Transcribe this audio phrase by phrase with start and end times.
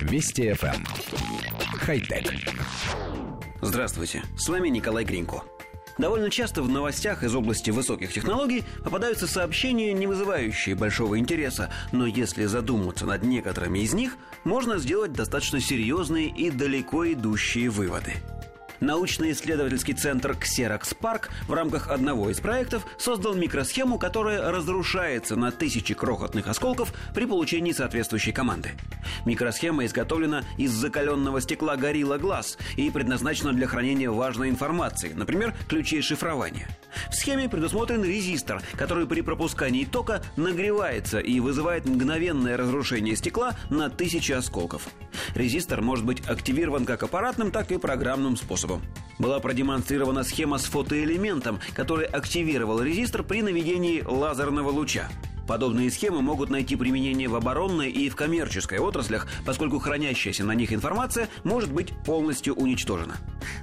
[0.00, 0.74] Вести FM.
[0.74, 0.84] Эм.
[1.78, 2.32] Хай-тек.
[3.60, 5.42] Здравствуйте, с вами Николай Гринько.
[5.98, 12.06] Довольно часто в новостях из области высоких технологий попадаются сообщения, не вызывающие большого интереса, но
[12.06, 18.14] если задуматься над некоторыми из них, можно сделать достаточно серьезные и далеко идущие выводы–
[18.80, 25.92] Научно-исследовательский центр Xerox Park в рамках одного из проектов создал микросхему, которая разрушается на тысячи
[25.92, 28.70] крохотных осколков при получении соответствующей команды.
[29.26, 36.00] Микросхема изготовлена из закаленного стекла Gorilla Glass и предназначена для хранения важной информации, например, ключей
[36.00, 36.68] шифрования.
[37.10, 43.90] В схеме предусмотрен резистор, который при пропускании тока нагревается и вызывает мгновенное разрушение стекла на
[43.90, 44.88] тысячи осколков.
[45.34, 48.69] Резистор может быть активирован как аппаратным, так и программным способом.
[49.18, 55.10] Была продемонстрирована схема с фотоэлементом, который активировал резистор при наведении лазерного луча.
[55.50, 60.72] Подобные схемы могут найти применение в оборонной и в коммерческой отраслях, поскольку хранящаяся на них
[60.72, 63.16] информация может быть полностью уничтожена.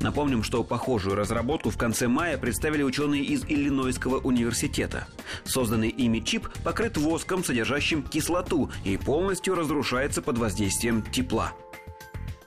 [0.00, 5.08] Напомним, что похожую разработку в конце мая представили ученые из Иллинойского университета.
[5.42, 11.52] Созданный ими чип покрыт воском, содержащим кислоту, и полностью разрушается под воздействием тепла.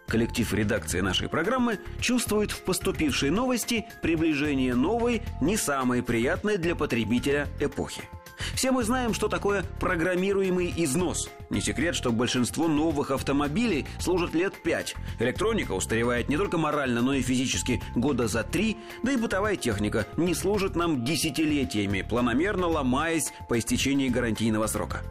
[0.08, 7.48] Коллектив редакции нашей программы чувствует в поступившей новости приближение новой, не самой приятной для потребителя
[7.60, 8.02] эпохи–
[8.56, 11.30] все мы знаем, что такое программируемый износ.
[11.50, 14.96] Не секрет, что большинство новых автомобилей служат лет пять.
[15.20, 20.08] Электроника устаревает не только морально, но и физически года за три, да и бытовая техника
[20.18, 25.02] не служит нам десятилетиями, планомерно ломаясь по истечении гарантийного срока.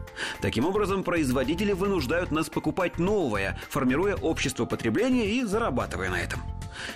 [0.41, 6.41] Таким образом, производители вынуждают нас покупать новое, формируя общество потребления и зарабатывая на этом.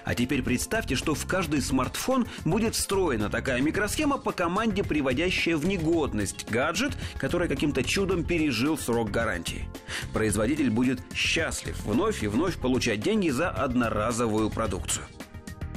[0.03, 5.65] А теперь представьте, что в каждый смартфон будет встроена такая микросхема по команде, приводящая в
[5.65, 9.67] негодность гаджет, который каким-то чудом пережил срок гарантии.
[10.13, 15.05] Производитель будет счастлив вновь и вновь получать деньги за одноразовую продукцию.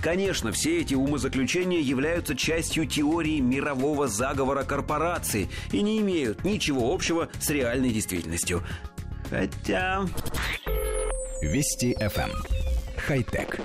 [0.03, 7.29] Конечно, все эти умозаключения являются частью теории мирового заговора корпораций и не имеют ничего общего
[7.41, 8.65] с реальной действительностью.
[9.31, 10.05] Хотя...
[11.41, 12.62] Вести FM.
[13.13, 13.61] Хай-тек.